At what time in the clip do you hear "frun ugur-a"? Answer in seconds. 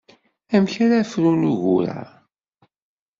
1.11-1.99